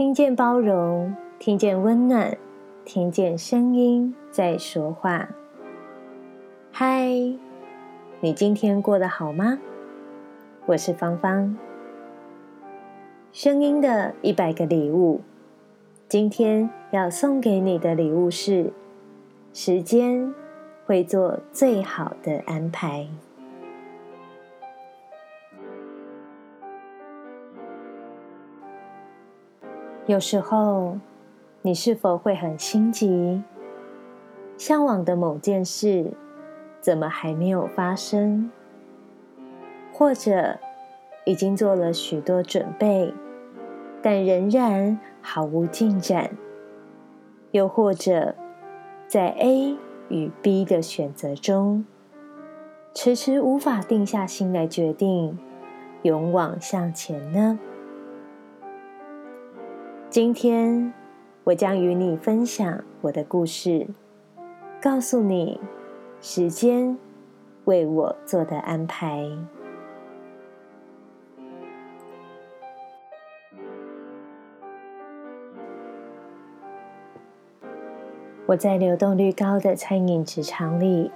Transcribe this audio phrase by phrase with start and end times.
[0.00, 2.34] 听见包容，听见温暖，
[2.86, 5.28] 听见声音在说话。
[6.72, 7.06] 嗨，
[8.20, 9.58] 你今天过得好吗？
[10.64, 11.54] 我是芳芳。
[13.30, 15.20] 声音的一百个礼物，
[16.08, 18.72] 今天要送给你的礼物是：
[19.52, 20.32] 时间
[20.86, 23.06] 会做最好的安排。
[30.10, 30.98] 有时候，
[31.62, 33.44] 你是否会很心急，
[34.58, 36.14] 向往的某件事，
[36.80, 38.50] 怎么还没有发生？
[39.92, 40.58] 或者
[41.24, 43.14] 已经做了许多准备，
[44.02, 46.32] 但仍然毫无进展？
[47.52, 48.34] 又或者，
[49.06, 49.76] 在 A
[50.08, 51.84] 与 B 的选择中，
[52.92, 55.38] 迟迟无法定下心来决定，
[56.02, 57.60] 勇往向前呢？
[60.10, 60.92] 今天，
[61.44, 63.86] 我将与你分享我的故事，
[64.82, 65.60] 告诉你
[66.20, 66.98] 时间
[67.64, 69.24] 为我做的安排。
[78.46, 81.12] 我在流动率高的餐饮职场里，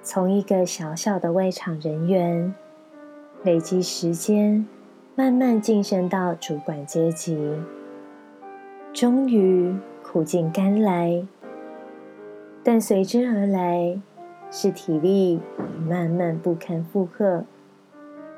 [0.00, 2.54] 从一个小小的外场人员，
[3.42, 4.64] 累积时间，
[5.16, 7.36] 慢慢晋升到主管阶级。
[8.92, 11.24] 终于苦尽甘来，
[12.64, 14.00] 但随之而来
[14.50, 15.38] 是体力
[15.88, 17.44] 慢慢不堪负荷，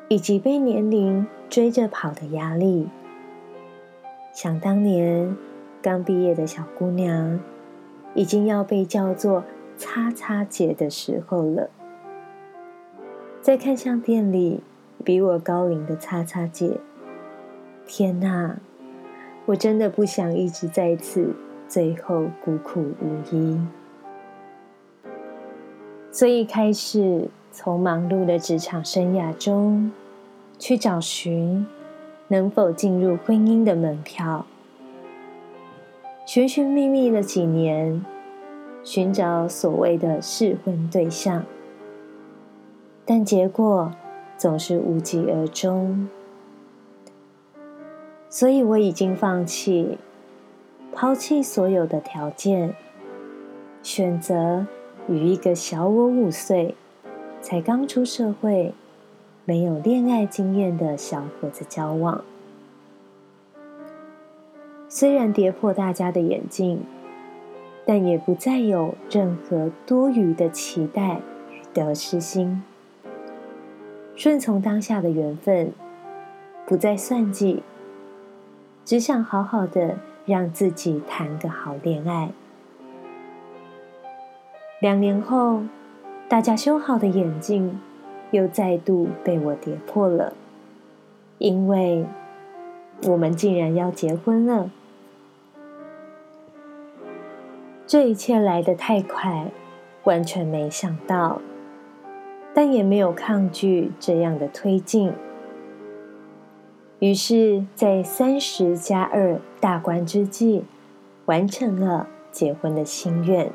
[0.09, 2.89] 以及被年龄追着跑的压力。
[4.35, 5.35] 想当年
[5.81, 7.41] 刚毕业的小姑娘，
[8.15, 9.45] 已经要被叫做
[9.79, 11.71] “叉叉姐”的时候了。
[13.41, 14.63] 再看向店里，
[15.03, 16.79] 比我高龄的叉叉姐，
[17.87, 18.59] 天哪！
[19.47, 21.35] 我真的不想一直在此，
[21.69, 23.59] 最后孤苦无依，
[26.13, 29.91] 所以开始从忙碌的职场生涯中
[30.59, 31.67] 去找寻
[32.29, 34.47] 能否进入婚姻的门票。
[36.25, 38.05] 寻寻觅觅了几年，
[38.85, 41.45] 寻找所谓的适婚对象，
[43.05, 43.91] 但结果
[44.39, 46.09] 总是无疾而终。
[48.33, 49.99] 所以我已经放弃，
[50.91, 52.75] 抛弃所有的条件，
[53.83, 54.67] 选择
[55.07, 56.75] 与一个小我五岁、
[57.43, 58.73] 才刚出社会、
[59.45, 62.25] 没有恋爱经验的小伙子交往。
[64.89, 66.81] 虽然跌破大家的眼镜，
[67.85, 71.21] 但也不再有任何多余的期待
[71.51, 72.63] 与得失心，
[74.17, 75.71] 顺从当下的缘分，
[76.65, 77.63] 不再算计。
[78.85, 82.31] 只想好好的让自己谈个好恋爱。
[84.81, 85.63] 两年后，
[86.29, 87.81] 大家修好的眼镜
[88.33, 90.33] 又再度被我跌破了，
[91.39, 92.05] 因为
[93.05, 94.71] 我们竟然要结婚了。
[97.87, 99.53] 这一切来得太快，
[100.05, 101.41] 完全没想到，
[102.53, 105.13] 但也没有抗拒这样的推进。
[107.03, 110.63] 于是，在三十加二大关之际，
[111.25, 113.51] 完成了结婚的心愿。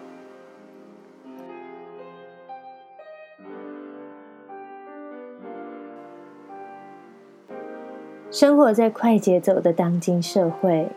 [8.29, 10.89] 生活在快节奏的当今社会，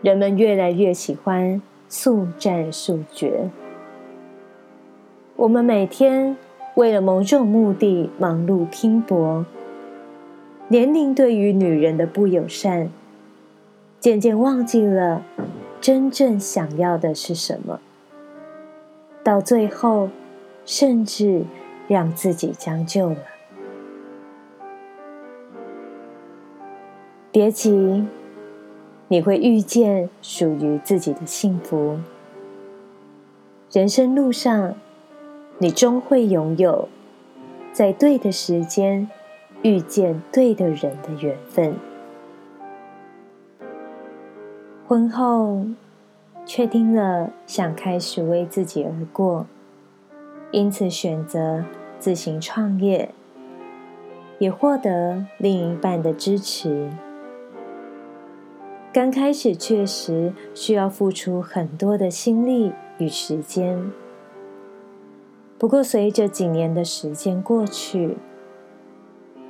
[0.00, 3.50] 人们越来越喜欢速战速决。
[5.34, 6.36] 我们每天
[6.76, 9.44] 为了某种目的忙碌拼搏。
[10.70, 12.90] 年龄对于女人的不友善，
[13.98, 15.24] 渐渐忘记了
[15.80, 17.80] 真正想要的是什么，
[19.24, 20.10] 到最后，
[20.66, 21.44] 甚至
[21.86, 23.16] 让自己将就了。
[27.32, 28.04] 别急，
[29.08, 31.98] 你会遇见属于自己的幸福。
[33.72, 34.74] 人生路上，
[35.56, 36.90] 你终会拥有
[37.72, 39.08] 在对的时间。
[39.62, 41.74] 遇见对的人的缘分。
[44.86, 45.66] 婚后，
[46.46, 49.46] 确定了想开始为自己而过，
[50.50, 51.64] 因此选择
[51.98, 53.12] 自行创业，
[54.38, 56.88] 也获得另一半的支持。
[58.90, 63.92] 刚开始确实需要付出很多的心力与时间，
[65.58, 68.16] 不过随着几年的时间过去，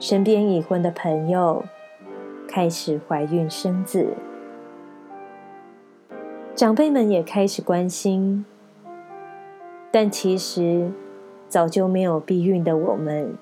[0.00, 1.64] 身边已婚的朋友
[2.46, 4.14] 开始怀孕生子，
[6.54, 8.44] 长辈们也开始关心，
[9.90, 10.92] 但其实
[11.48, 13.36] 早就没有避孕的我们，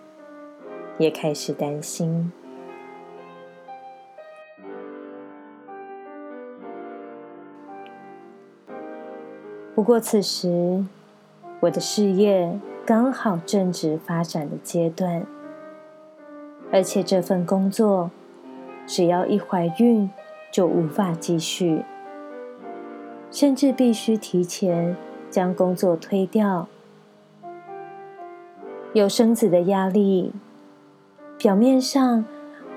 [0.97, 2.33] 也开始担心。
[9.75, 10.83] 不过此时，
[11.61, 15.27] 我的事业刚好正值发展的阶段，
[16.77, 18.11] 而且这份工作
[18.87, 20.11] 只要一怀孕
[20.53, 21.83] 就无法继续。
[23.31, 24.95] 甚至必须提前
[25.31, 26.69] 将工作推掉，
[28.93, 30.33] 有生子的压力。
[31.39, 32.27] 表面上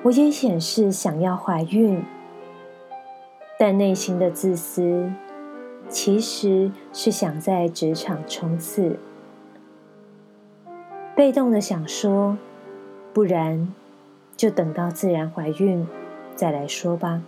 [0.04, 2.01] 我也显示想要怀孕，
[3.60, 5.12] 但内心的自私
[5.90, 8.98] 其实是想在职场冲刺，
[11.18, 12.38] 被动的想说，
[13.13, 13.74] 不然
[14.39, 15.86] 就等到自然怀孕
[16.33, 17.21] 再来说吧。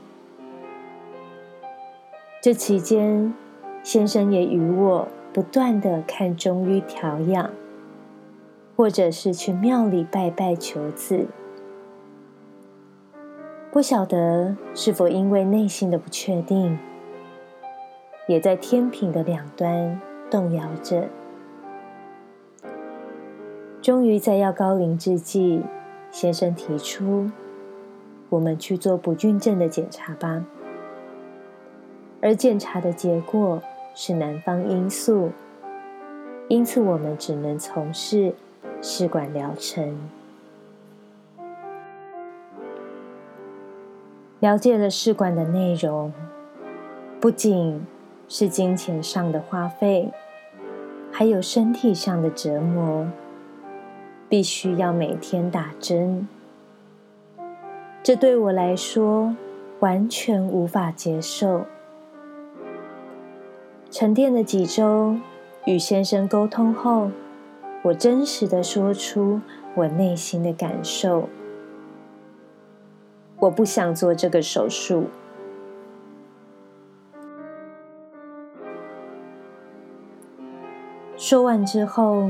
[2.41, 3.33] 这期间，
[3.83, 7.51] 先生也与我不断地看中医调养，
[8.77, 11.27] 或者是去庙里拜拜求子。
[13.73, 16.79] 不晓得是否因为内心的不确定，
[18.25, 19.99] 也在天平的两端
[20.29, 21.09] 动摇着。
[23.81, 25.61] 终于在要高龄之际，
[26.11, 27.29] 先生提出，
[28.29, 30.45] 我们去做不孕症的检查吧。
[32.21, 33.61] 而检查的结果
[33.95, 35.31] 是男方因素，
[36.49, 38.35] 因此我们只能从事
[38.81, 39.97] 试管疗程。
[44.39, 46.11] 了解了试管的内容，
[47.19, 47.85] 不仅
[48.27, 50.11] 是金钱上的花费，
[51.11, 53.07] 还有身体上的折磨，
[54.31, 56.25] 必须要每天打针。
[58.01, 59.35] 这对我来说
[59.81, 61.65] 完全无法接受。
[63.89, 65.17] 沉淀了几周，
[65.65, 67.11] 与先生沟通后，
[67.81, 69.41] 我真实的说出
[69.75, 71.27] 我内心的感受。
[73.37, 75.07] 我不想做这个手术。
[81.17, 82.29] 说完之后，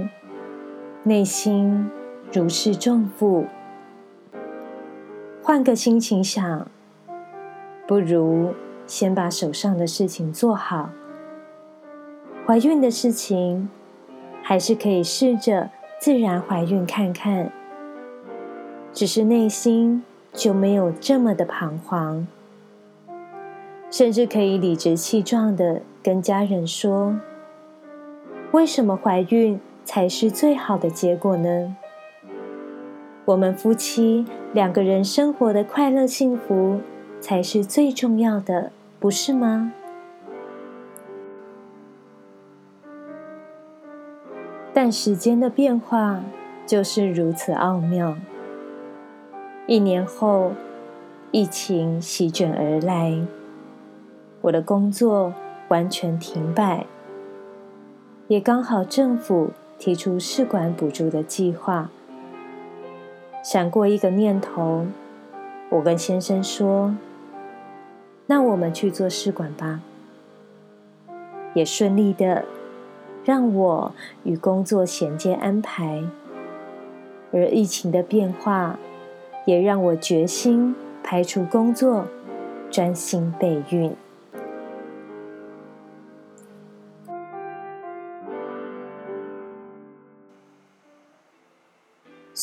[1.03, 1.89] 内心
[2.31, 3.47] 如释重负。
[5.41, 6.67] 换个心情想，
[7.87, 8.53] 不如
[8.85, 10.91] 先把手上的事情做好。
[12.45, 13.67] 怀孕的事情，
[14.43, 17.51] 还是可以试着自然怀孕看看。
[18.93, 22.27] 只是内心就没有这么的彷徨，
[23.89, 27.19] 甚至可以理直气壮的跟家人说
[28.53, 31.75] ：“为什么怀孕才是最好的结果呢？
[33.25, 36.81] 我们夫妻两个人生活的快乐幸福
[37.19, 39.73] 才是最重要的，不是吗？”
[44.73, 46.23] 但时间的变化
[46.65, 48.15] 就是如此奥妙。
[49.67, 50.53] 一年后，
[51.29, 53.21] 疫情席卷而来，
[54.41, 55.33] 我的工作
[55.67, 56.85] 完全停摆，
[58.27, 59.51] 也刚好政府
[59.81, 61.89] 提出试管补助的计划。
[63.43, 64.85] 闪过一个念头，
[65.69, 66.95] 我跟先生说
[68.27, 69.81] ：“那我们去做试管吧。”
[71.55, 72.45] 也顺利的。
[73.23, 73.91] 让我
[74.23, 76.03] 与工作衔接安排，
[77.31, 78.79] 而疫情的变化
[79.45, 82.05] 也让我决心排除工作，
[82.71, 83.95] 专心备孕。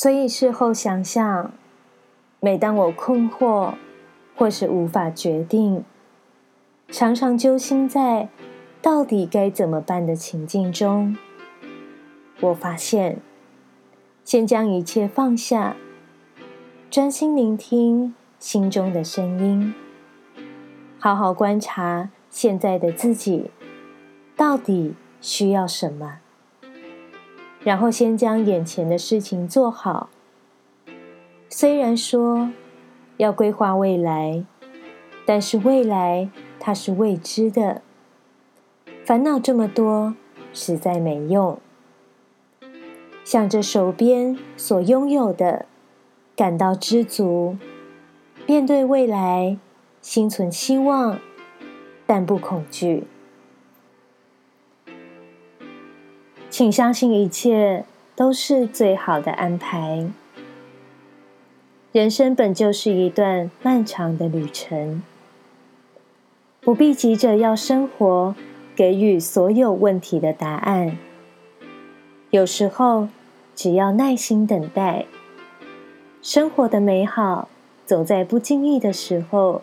[0.01, 1.53] 所以事后想想，
[2.39, 3.75] 每当我困惑
[4.37, 5.85] 或是无法决定，
[6.89, 8.29] 常常揪心在。
[8.81, 11.17] 到底该怎么办的情境中，
[12.39, 13.19] 我发现，
[14.23, 15.75] 先将一切放下，
[16.89, 19.75] 专心聆听心中的声音，
[21.01, 23.51] 好好观察现在的自己
[24.37, 26.21] 到底需要什么，
[27.63, 30.09] 然后先将眼前的事情做好。
[31.49, 32.51] 虽然说
[33.17, 34.45] 要规划未来，
[35.27, 36.29] 但是未来
[36.61, 37.83] 它是未知的。
[39.05, 40.15] 烦恼这么多，
[40.53, 41.59] 实在没用。
[43.25, 45.67] 想着手边所拥有的，
[46.37, 47.57] 感到知足，
[48.47, 49.59] 面对未来，
[50.01, 51.19] 心存希望，
[52.07, 53.05] 但不恐惧。
[56.51, 57.85] 请相信一切
[58.17, 60.09] 都是最好的安排。
[61.93, 65.03] 人生本就是一段漫长的旅程。
[66.61, 68.35] 不必急着要生活
[68.77, 70.99] 给予所有问题的答案。
[72.31, 73.09] 有时候，
[73.55, 75.07] 只要耐心等待，
[76.21, 77.49] 生活的美好
[77.87, 79.63] 总在不经意的时候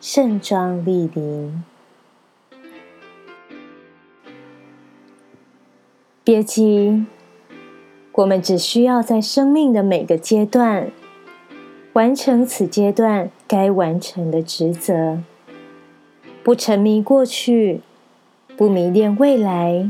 [0.00, 1.62] 盛装莅临。
[6.26, 7.06] 别急，
[8.10, 10.90] 我们只需要在生命的每个阶段
[11.92, 15.20] 完成此阶段该完成的职责，
[16.42, 17.80] 不沉迷过去，
[18.56, 19.88] 不迷恋未来，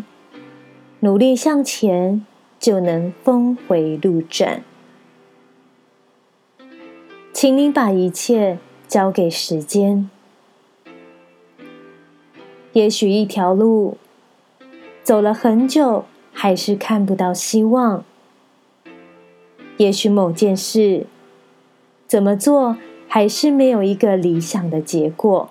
[1.00, 2.26] 努力向前，
[2.60, 4.62] 就能峰回路转。
[7.32, 10.10] 请你把一切交给时间。
[12.74, 13.96] 也许一条路
[15.02, 16.04] 走了很久，
[16.38, 18.04] 还是看不到希望；
[19.78, 21.06] 也许某件事
[22.06, 22.76] 怎么做，
[23.08, 25.48] 还是没有一个理想的结果；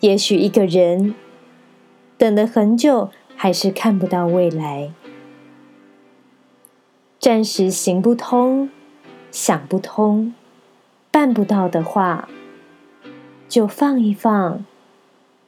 [0.00, 1.14] 也许一个人
[2.18, 4.92] 等了很久，还是看不到未来。
[7.20, 8.68] 暂时行不通、
[9.30, 10.34] 想不通、
[11.12, 12.28] 办不到的话，
[13.48, 14.64] 就放一放，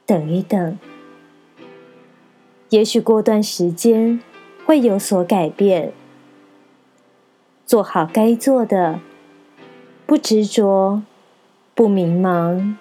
[0.05, 0.77] 等一等。
[2.69, 4.19] 也许过段时间
[4.63, 5.91] 会有所改变，
[7.65, 8.99] 做好该做的，
[10.05, 11.01] 不执着，
[11.73, 12.75] 不迷茫。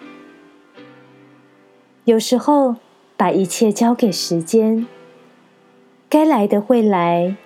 [2.05, 2.77] 有时候
[3.17, 4.87] 把一切交给时间，
[6.11, 7.37] 该来的会来，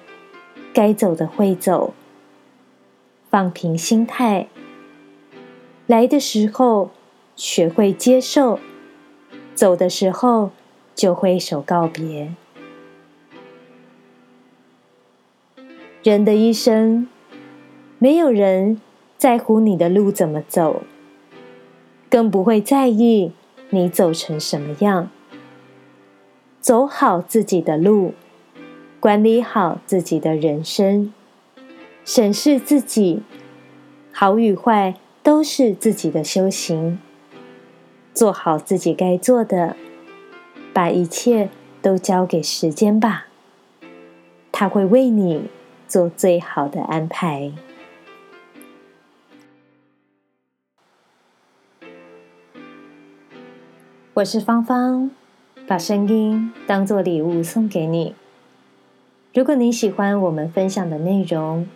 [0.75, 1.95] 该走的会走。
[3.31, 4.49] 放平心态，
[5.87, 6.91] 来的时候
[7.37, 8.59] 学会接受，
[9.55, 10.51] 走的时候，
[10.95, 12.35] 就挥手告别。
[16.03, 17.09] 人的一生，
[17.99, 18.81] 没有人
[19.17, 20.83] 在乎你的路怎么走，
[22.11, 23.33] 更不会在意
[23.71, 25.11] 你走成什么样。
[26.61, 28.15] 走好自己的路，
[28.99, 31.13] 管理好自己的人生，
[32.05, 33.23] 审视自己，
[34.13, 36.99] 好与坏都是自己的修行。
[38.13, 39.77] 做好自己该做的。
[40.73, 41.51] 把一切
[41.83, 43.27] 都交给时间吧，
[44.51, 45.51] 他会为你
[45.87, 47.53] 做最好的安排。
[54.15, 55.11] 我是芳芳，
[55.67, 58.15] 把声音当做礼物送给你。
[59.35, 61.69] 如果你喜欢我们分享的内容，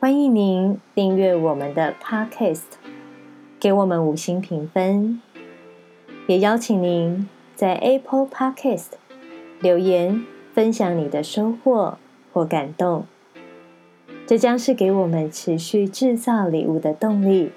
[0.00, 2.62] 欢迎您订阅我们的 Podcast，
[3.60, 5.20] 给我们五星评分，
[6.26, 7.28] 也邀请您。
[7.56, 8.88] 在 Apple Podcast
[9.60, 11.96] 留言分享你的收获
[12.30, 13.06] 或感动，
[14.26, 17.52] 这将是给我们持续制造礼物的动力。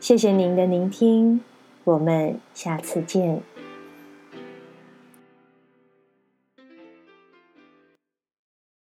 [0.00, 1.42] 谢谢您的聆听，
[1.84, 3.42] 我们下次见。